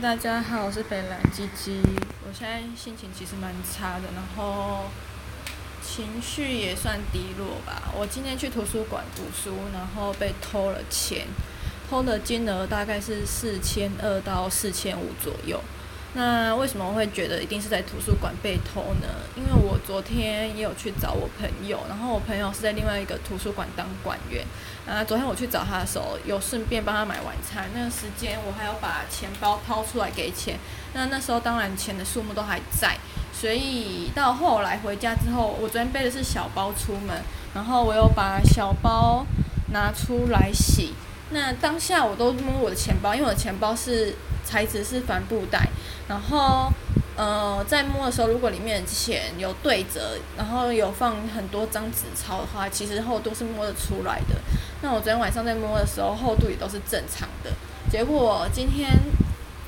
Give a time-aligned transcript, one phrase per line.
[0.00, 1.82] 大家好，我是北蓝鸡鸡。
[2.26, 4.84] 我现在心情其实蛮差的，然后
[5.82, 7.92] 情绪也算低落吧。
[7.94, 11.26] 我今天去图书馆读书，然后被偷了钱，
[11.90, 15.60] 偷的金额大概是四千二到四千五左右。
[16.12, 19.06] 那为什么我会觉得一定是在图书馆被偷呢？
[19.36, 24.44] 因为我昨天也有去找我朋友，然后我朋友是在另外一个图书馆当馆员。
[24.88, 27.68] 啊，昨天我去找他的时候，有顺便帮他买晚餐。
[27.72, 30.58] 那个时间我还要把钱包掏出来给钱。
[30.94, 32.96] 那那时候当然钱的数目都还在，
[33.32, 37.22] 所以到后来回家之后，我昨天背的是小包出门，
[37.54, 39.24] 然后我又把小包
[39.72, 40.92] 拿出来洗。
[41.30, 44.14] 那当下我都摸我的钱包，因为我的钱包是。
[44.42, 45.68] 材质是帆布袋，
[46.08, 46.72] 然后，
[47.14, 54.40] 呃，在摸的时候，如果里面的钱有对折，然后有放很多张纸钞的话，其实厚度是摸得出来的。
[54.82, 57.52] 那我昨天晚上在摸的时候，厚度也都是正常的。
[57.88, 58.88] 结果今天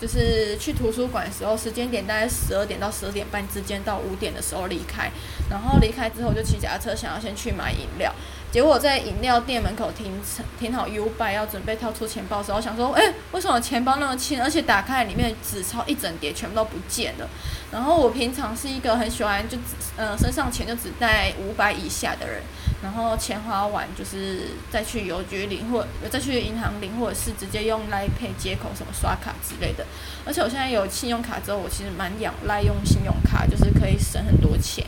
[0.00, 5.12] 就是去图书馆的时候，时间点大概十二点到十二点半之间，到五点的时候离开。
[5.48, 8.12] 然后离开之后就骑脚踏车，想要先去买饮料。
[8.52, 10.12] 结果在饮料店门口停
[10.60, 14.42] 停好 ubi 要准备掏出钱包的时候，想说，哎，为什么钱包那么轻？
[14.42, 17.26] 而且打开里面纸钞一整叠全部都不见了。
[17.72, 19.62] 然后我平常是一个很喜欢就只
[19.96, 22.42] 呃身上钱就只带五百以下的人，
[22.82, 29.86] 然后钱花完就是再去邮局领或再去银行领，或者是直接用 l i Pay 接口什么刷卡之类的。
[30.26, 34.84] 而且我现在有信用卡之后，我其实蛮仰赖用信用卡，就是可以省很多钱。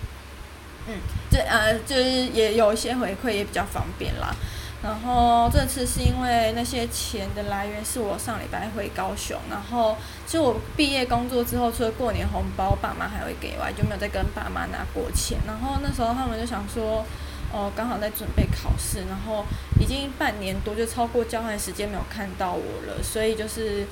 [0.87, 0.95] 嗯，
[1.31, 4.35] 这呃就是也有一些回馈，也比较方便啦。
[4.83, 15.39] 然后这次是因为那些钱的来源是我上礼拜回高雄，然后其实我毕业工作之后，除了过年红包爸妈还会给外，就没有再跟爸妈拿过钱。
[15.47, 17.03] 然后那时候他们就想说，
[17.51, 19.47] 哦，刚好在准备考试，然后
[19.81, 23.87] 已经半年多，就超过交换时间没有看到我了，所以就是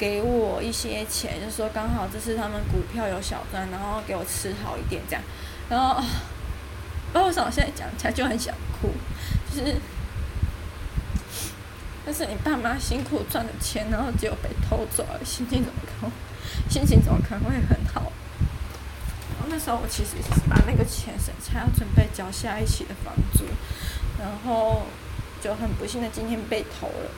[0.00, 5.22] 给我一些钱，就说刚好这次他们股票有小赚，然后给我吃好一点这样。
[5.68, 8.88] 然后，不知道为什么我现在讲起来就很想哭，
[9.54, 9.76] 就是，
[12.06, 16.12] 但是你爸妈辛苦赚的钱，然后结果被偷走了，心情怎么可能？
[16.70, 18.10] 心情怎么可能会很好？
[19.34, 23.44] 然后那时候我其实是把那个钱省下，要准备交下一期的房租，
[24.18, 24.86] 然后
[25.42, 27.10] 就很不幸的今天被偷了。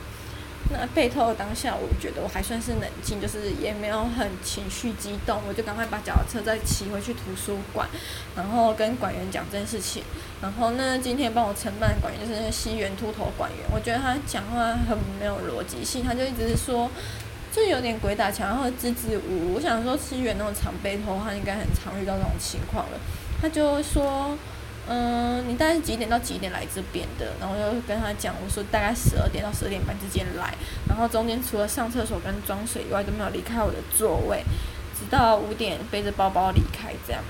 [0.71, 7.87] 那被偷的当下，我觉得我还算是冷静，就是也没有很情绪激动，我就赶快把脚踏车再骑回去图书馆，
[8.35, 10.03] 然后跟馆员讲这件事情。
[10.41, 16.89] 然后呢，今天帮我承办的馆员就是那西园秃头馆员，我觉得他讲话很没有逻辑性，他就一直说，
[17.51, 19.53] 就有点鬼打墙，然后支支吾吾。
[19.55, 22.97] 我想说西园那种常被偷，他应该很常遇到这种情况了。
[23.41, 24.37] 他就说。
[24.85, 27.31] 嗯，你大概是几点到几点来这边的？
[27.39, 30.53] 然后就跟他讲，我说大概十二点到十二点半之间来，
[30.89, 34.43] 然后中间除了上厕所跟装水以外都没有离开我的座位，
[34.93, 37.23] 直到五点背着包包离开这样。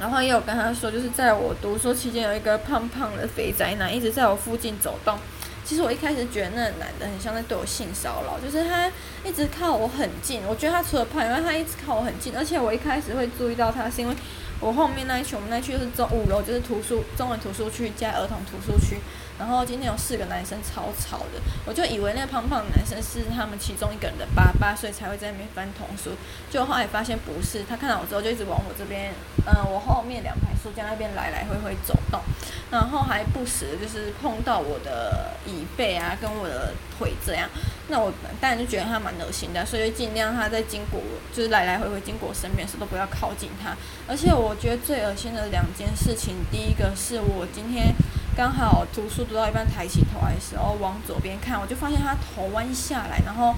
[0.00, 5.18] 然后也有跟他说，就是在我读书期间有一个胖胖的肥宅男一直在我附近走动。
[5.66, 8.90] 其实我一开始觉得那个男的很像在对我性骚扰，就是他
[9.22, 10.40] 一直靠我很近。
[10.48, 14.14] 我觉得他除了胖，因为他一直靠我很近，而且我一开始会注意到他是因为。
[14.60, 18.98] 我后面那一区，我们那一区是中五楼，就是图书中文图书区加儿童图书区。
[19.38, 26.10] 然后今天有四个男生超吵的，我就以为那个胖胖的男生是他们其中一个人的爸爸，所以才会在那边翻童书。
[26.50, 29.12] 就后来发现不是，他看到我之后就一直往我这边，
[29.46, 32.20] 嗯、我后面两排书架那边来来回回走动，
[32.72, 37.48] 然后还不时就是碰到我的椅背啊，跟我的会这样。
[37.88, 41.00] 那我当然就觉得他蛮恶心的，所以尽量他在经过
[41.32, 43.76] 就是来来回回经过我身边的时候都不要靠近他。
[44.06, 47.94] 而且我觉得最恶心的两件事情，第一个是我今天。
[48.36, 53.52] 刚好读书读到一半，抬起头来的时候，往左边看，我就发现他头弯下来，然后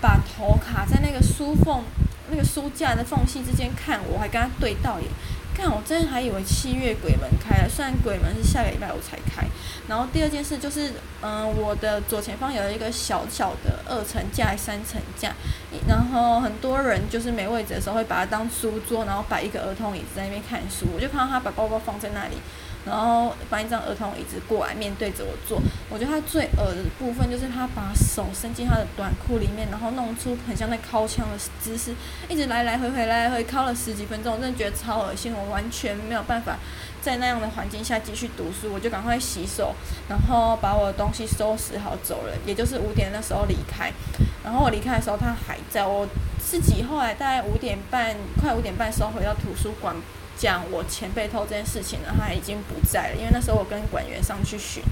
[0.00, 1.84] 把头卡在那个书缝、
[2.28, 5.08] 那个书架的缝隙之间看我，还跟他对到眼。
[5.54, 9.46] 看我真的还以为七月鬼门开了，虽然鬼门是下个礼拜五才开。
[9.88, 10.92] 然后第二件事就是，
[11.22, 15.32] 嗯，我的左前方有一个小小的二层架、三层架，
[15.86, 20.86] 然后很多人就是没位置的时候会把它当书桌，然后摆一个儿童椅子在那边看书。
[20.94, 22.36] 我就看到他把包包放在那里。
[22.84, 25.60] 然后搬一张儿童椅子过来，面对着我坐。
[25.88, 31.94] 我觉得他最恶的部分就是他把手伸进他的短裤里面，然后弄出很像在敲枪的姿势，
[32.28, 35.32] 一直来来回回来来回敲了十几分钟，我真的觉得超恶心。
[35.32, 36.58] 我完全没有办法
[37.00, 39.74] 在那样的环境下继续读书，我就赶快洗手，
[40.08, 42.36] 然后把我的东西收拾好走了。
[42.44, 43.90] 也就是五点那时候离开。
[44.44, 46.06] 然后我离开的时候他还在，我
[46.38, 49.96] 自己后来大概五点半快五点半的时候回到图书馆。
[50.44, 54.82] 讲我钱被偷这件事情呢，他已经不在了，因为那时候我跟管员上去寻，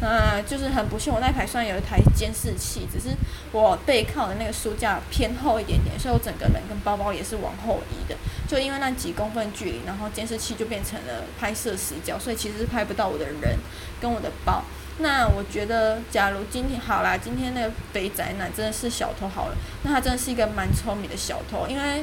[0.00, 3.14] 呃，就是很不幸，我那台虽然有一台监视器，只是
[3.52, 8.16] 我背靠的那个书架偏后一点点，所以我整个人跟包包也是往后移的。
[8.48, 13.58] 就因为那几公分距离，然后监视器就变成了拍摄死角，所以其实是拍不到我的人
[14.00, 14.64] 跟我的包。
[15.00, 22.02] 那我觉得，假如今天好啦，今天那个肥宅男真的是小偷好了，那他真的是一个蛮聪明的小偷，因为。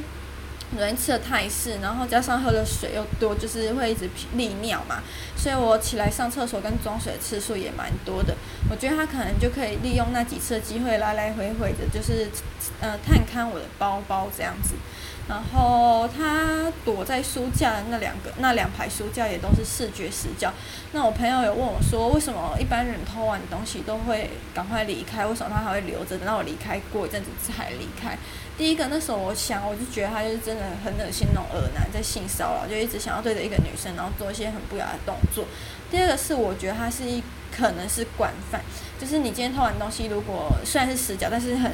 [0.78, 5.04] 昨天吃的太滞，然后加上喝的水又多，就是会一直利尿嘛，
[5.36, 8.36] 所以我起来上厕所跟装水的次数也蛮多的。
[8.70, 12.30] 我觉得他可能就可以利用那几次机会来来回回的，就是
[12.80, 14.76] 呃探看我的包包这样子。
[15.28, 20.52] 然后他躲在书架的那两个那两排书架也都是视觉死角。
[20.94, 28.18] 那我朋友有问我说，为什么一般人偷完东西都会赶快离开，为什么他还会留着，等到我离开过一阵子才离开？
[28.58, 35.46] 第一个，那时候我想，我就觉得他就是真的很恶心那种恶男在性骚扰，就一直想要对着一个女生，然后做一些很不雅的动作。
[35.90, 38.62] 第二个是，我觉得他是一可能是惯犯，
[39.00, 41.72] 就是你今天偷完东西，如果虽然是死角，但是很。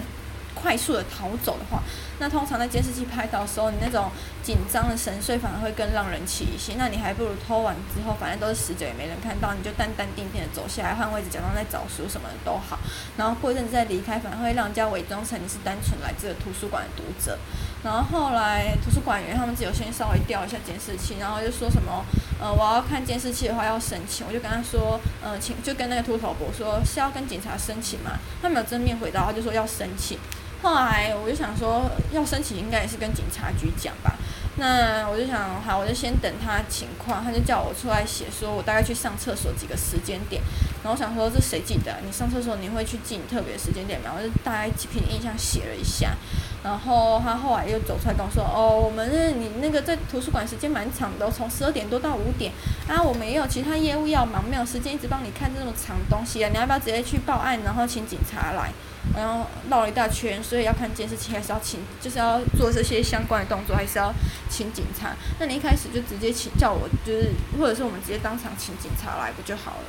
[0.62, 1.82] 快速的逃走的话，
[2.20, 4.10] 那通常在监视器拍到的时候，你那种
[4.42, 6.76] 紧张的神髓反而会更让人起疑心。
[6.78, 12.80] 那你还不如偷完之后，反正都是死角，也没人看到，你就淡淡定定的走下来，换位置，假装在找书什么的都好。
[13.18, 17.38] 然后过一阵子再离开，反而会让人家伪装成你是单纯来自图书馆的读者。
[17.84, 22.04] 然后后来图书馆员他们只有先稍微调一下监视器，然后就说什么，
[22.42, 24.26] 呃，我要看监视器的话要申请。
[24.28, 28.18] 我就跟他说，呃，请就跟那个秃头伯说是要跟警察申请嘛。
[28.42, 30.18] 他没有正面回答，他就说要申请。
[30.62, 34.16] 后来我就想说，要申请应该也是跟警察局讲吧。
[34.60, 37.24] 那我就想，好，我就先等他情况。
[37.24, 40.42] 他就叫我出来写，说我大概去上厕所几个时间点。
[40.84, 41.96] 然后我想说，这谁记得？
[42.04, 44.14] 你上厕所你会去记你特别时间点吗？
[44.18, 46.16] 我就大概凭印象写了一下。
[46.64, 52.52] 然后他后来又走出来跟我说，哦，我们是你那个在图书馆时间蛮长的，从十二点多到五点
[52.90, 56.50] 啊，我们也有其他业务要忙，没有时间一直帮你看这么长东西啊。
[56.52, 58.72] 你要不要直接去报案，然后请警察来？
[59.16, 64.14] 然后绕了一大圈，所以要看监视器，还是要请，就是要做这些相关的动作，还是要
[64.50, 65.16] 请警察？
[65.40, 69.86] 那你一开始就直接请叫我，就是或者是我们直接当场请警察来不就好了？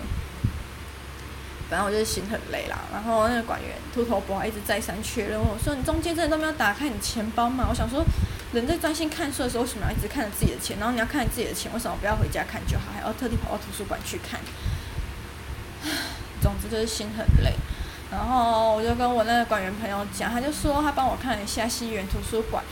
[1.68, 2.78] 反正我就是心很累啦。
[2.90, 8.02] 然后那个管员秃头伯一直再三确认我说：“你中间真的都没有打开你钱包吗？”我想说，
[8.54, 10.78] 人在专心看书的时候，为什么要一直看着自己的钱？
[10.78, 14.40] 然后你要看着自己的钱，为什么不要回家看就好，还要特地跑到图书馆去看？
[15.84, 15.90] 唉
[16.40, 17.52] 总之就是心很累。
[18.10, 22.64] 然后我就跟我那个管员朋友讲，他就说他帮我看了一下西园图书馆。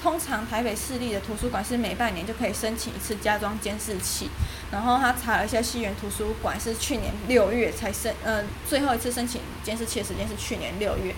[0.00, 4.30] 通常台北市立的图书馆是每半年就可以申请一次加装监视器。
[4.70, 11.12] 然后他查了一下西园图书馆是去年六月才申，呃，最后一次申请监视器的时间是去年六月。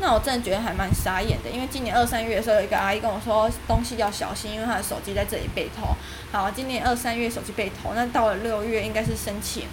[0.00, 5.94] 那我真的觉得还蛮傻眼的，因为今年二三月的时候有一个阿姨跟我说东西要小心，因为她的手机在这里被偷。
[6.30, 9.64] 好，今年二三月手机被偷，那到了六月应该是申请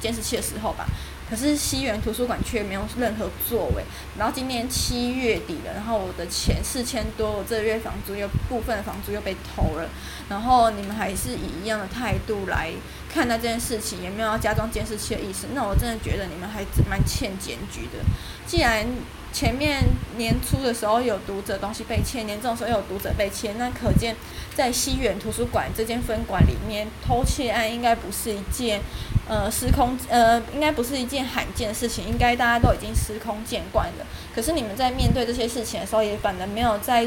[0.00, 0.84] 监视器的时候吧。
[1.28, 3.82] 可是西园图书馆却没有任何座位，
[4.18, 9.88] 然后今年七月底了，然后我的钱四千多，我这个月房租又部分的房租又被偷了，
[10.28, 12.70] 然后你们还是以一样的态度来
[13.12, 17.98] 看待这件事情，也没有要加装监视器的意思，那我真的觉得你们还蛮欠检举的。
[18.46, 18.86] 既然
[19.32, 19.82] 前面
[20.16, 24.16] 年初的时候有读者东西被窃，年终的时候又有读者被窃，那可见
[24.54, 28.80] 在西园图书馆这间分馆里面偷窃案应该不是一件。
[29.28, 34.06] 呃，司空呃，应该不是一件罕见的事情，应该大家都已经司空见惯了。
[34.34, 37.06] 可是你们在面对这些事情的时候，也反而没有在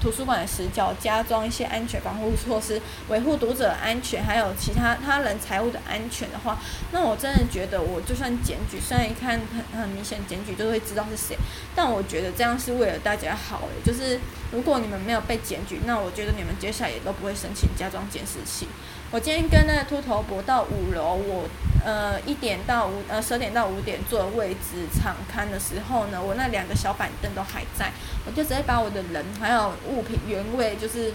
[0.00, 6.58] 图书馆的死角加装一些安全防护措施，维护读者的安全，还有其他他人财物的安全的话，
[6.90, 11.36] 那我真的觉得，我就算检举，虽然一看很很明显检举就会知道是谁，
[11.74, 14.18] 但我觉得这样是为了大家好诶，就是
[14.50, 18.66] 如果你们没有被检举，那我觉得你们接下来也都不会申请加装监视器。
[19.12, 21.48] 我今天跟那个秃头博到五楼，我
[21.84, 27.90] 呃一点到五呃十点到五点坐的位置场勘的时候呢，我那两个小板凳都还在，
[28.24, 31.12] 我就直接把我的人还有物品原位，就是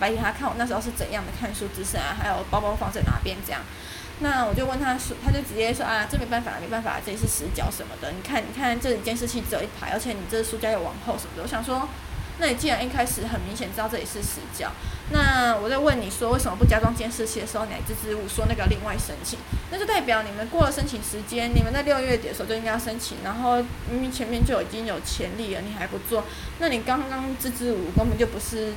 [0.00, 3.60] 摆给他看我那时候是怎样的看书姿势啊，还有包包放在哪边这样。
[4.18, 8.10] 那我就问他说，他就直接说啊，这没办法，没办法，这里是死角什么的。
[8.10, 11.44] 你看，你看这里监视器只有一排，而且你这书架又往后什么的。
[11.44, 11.88] 我想说。
[12.38, 14.70] 那你既然一开始很明显知道这里是死角，
[15.10, 19.38] 那我在问你说为什么不加装监视器的时候，你还支支吾吾说那个另外申请，
[19.70, 23.56] 那就代表你们过了申请时间，你们在六月底的时候就应该要申请，然后
[23.90, 26.24] 明明前面就已经有潜力了，你还不做，
[26.58, 28.74] 那你刚刚支支吾吾根本就不是，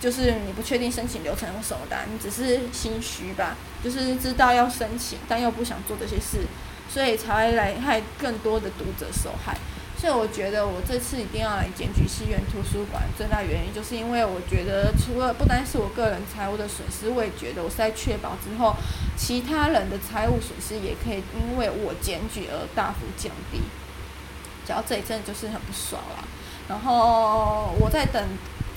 [0.00, 6.46] 就是你不确定申请流程用什么的，你只是心虚吧，就是知道要申请，但又不想做这些事，
[6.88, 9.54] 所以才来害更多的读者受害。
[9.98, 18.76] 所以我觉得我这次一定要来检举西园图书馆，最大原因就是因为我觉得除了不单是我个人财务的损失，我也觉得我是在确保之后，
[19.16, 23.60] 其他人的财务损失也可以因为我检举而大幅降低。
[24.66, 26.22] 只要这一阵就是很不爽啦。
[26.68, 28.22] 然后我在等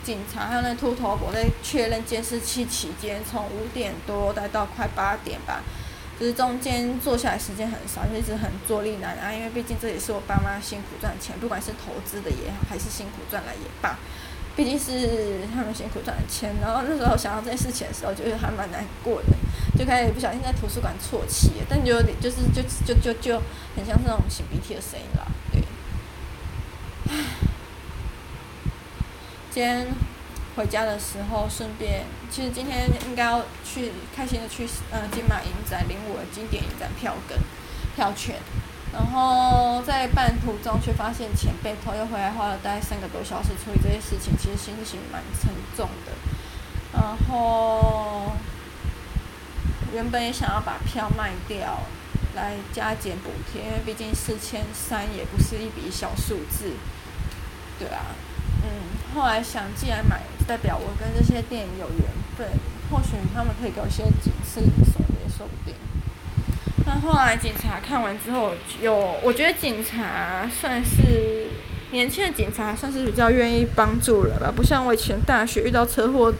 [0.03, 5.61] 警察还有那秃头伯在确认监视器期间，从五点多待到快八点吧。
[6.19, 13.97] 就是中间坐下来时间很少，就一直很坐立难安，因为毕竟这也是我爸妈辛苦赚钱，不管是投资的也好，还是辛苦赚来也罢，
[14.53, 16.53] 毕竟是他们辛苦赚的钱。
[16.61, 19.37] 然后那时候想到这件事情的时候，觉得还蛮难过的，
[19.77, 23.41] 就开始不小心在图书馆啜泣，但就就是就就就就，
[23.77, 25.63] 很像是那种擤鼻涕的声音啦，对。
[27.07, 27.15] 唉，
[29.51, 29.87] 今天。
[30.55, 37.37] 回家的时候，顺便，其实今天应该要去开心的去呃金马影展领我的经典影展票根
[37.95, 38.35] 票券，
[38.91, 46.11] 然后在半途中却发现钱被偷，又回来花了大概三个多小时处理这些事情，其实心情蛮沉重的。
[46.91, 48.33] 然后
[49.93, 51.79] 原本也想要把票卖掉
[52.35, 56.73] 来加减补贴，因为毕竟四千三也不是一笔小数字，
[57.77, 58.07] 对啊，
[58.63, 60.19] 嗯，后来想既然买。
[60.49, 62.47] 代表我跟这些电影有缘分，
[62.89, 64.59] 或许他们可以给我一些警示
[64.91, 65.75] 什么的，也说不定。
[66.87, 71.49] 那后来警察看完之后，有我觉得警察算是
[71.91, 76.33] 年轻的警察，算是比较愿意帮助人吧，不像我以前大学遇到车祸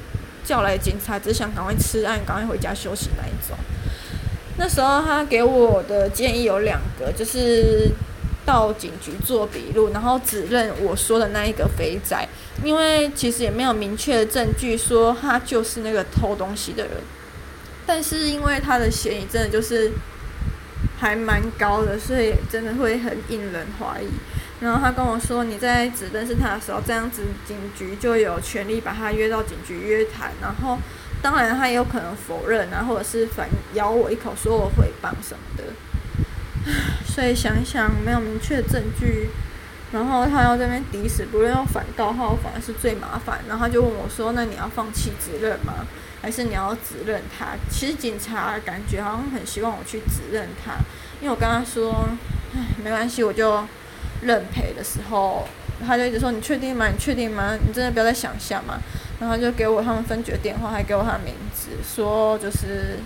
[0.44, 3.56] 叫来警察，只想赶快吃案，赶快回家休息那一种。
[4.58, 7.92] 那时候他给我的建议有两个，就是。
[8.46, 12.28] 到警局做笔录，然后指认我说的那一个肥仔，
[12.64, 16.94] 因为其实也没有明确的证据说他就是那个偷东西的人，
[17.86, 19.92] 但是因为他的嫌疑真的就是
[21.00, 24.08] 还蛮高的，所以真的会很引人怀疑。
[24.62, 30.78] 然后他跟我说，你在指认识他的时候，这样子警局就有权利把他约到警局约谈，然后
[31.22, 35.64] 当然他也有可能否认啊，或者是反咬我一口，说我诽谤什么的。
[37.08, 39.30] 所以想一想，没有明确证据，
[39.92, 43.40] 然后他要这边抵死不认，要反告他，反而是最麻烦。
[43.48, 45.88] 然后他就问我说：“那你要放弃指认吗？
[46.22, 50.74] 还是你要指认他？”其实警察感觉好像很希望我去指认他，
[51.20, 52.08] 因为我跟他说
[52.54, 53.64] ：“唉，没关系，我就
[54.22, 55.48] 认赔。”的时候，
[55.86, 56.88] 他就一直说：“你确定吗？
[56.88, 57.58] 你确定吗？
[57.66, 58.80] 你真的不要再想一下嘛。”
[59.20, 63.00] 然后他就给我他们分局的电话，还给我他的名字，说就是。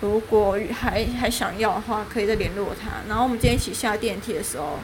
[0.00, 2.90] 如果还还想要的话，可以再联络他。
[3.08, 4.78] 然后我们今天一起下电梯的时候，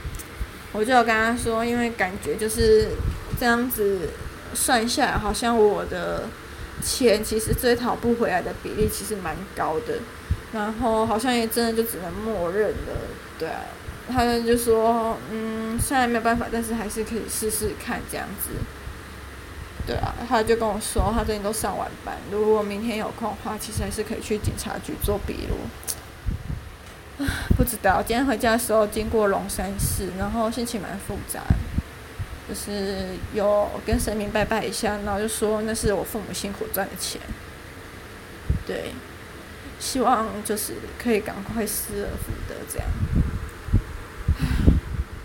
[0.73, 2.89] 我就要跟他说，因为感觉就是
[3.39, 4.11] 这样子
[4.55, 6.29] 算下来，好像我的
[6.83, 9.99] 钱其实追讨不回来的比例其实蛮高的。
[10.53, 12.97] 然后好像也真的就只能默认了，
[13.39, 13.61] 对啊。
[14.13, 18.51] 他们就说，嗯，虽然没有办法，但是还是可以试试看这样子。
[19.87, 25.57] 对啊，他就跟我说，他最近都上晚班，如果明天有空的话，其实还是可以去警察局做笔录。
[27.57, 31.41] 不知道，今天回家的时候经过龙山寺，然后心情蛮复杂，
[32.49, 37.21] 就是有跟神明拜拜一下，然后就说那是我父母辛苦赚的钱。
[38.67, 38.93] 对，
[39.79, 42.89] 希望就是可以赶快失而复得这样。